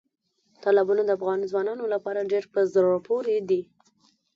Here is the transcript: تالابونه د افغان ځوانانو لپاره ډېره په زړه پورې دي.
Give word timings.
تالابونه 0.63 1.01
د 1.05 1.09
افغان 1.17 1.39
ځوانانو 1.51 1.83
لپاره 1.93 2.27
ډېره 2.31 2.47
په 2.53 2.61
زړه 2.73 2.97
پورې 3.07 3.35
دي. 3.49 3.61